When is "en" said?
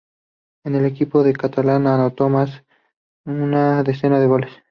0.65-0.73